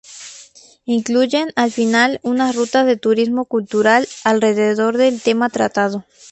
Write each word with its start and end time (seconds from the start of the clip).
Incluyen, 0.85 1.51
al 1.55 1.71
final, 1.71 2.19
unas 2.23 2.55
rutas 2.55 2.87
de 2.87 2.97
turismo 2.97 3.45
cultural, 3.45 4.07
alrededor 4.23 4.97
del 4.97 5.21
tema 5.21 5.47
tratado. 5.51 6.05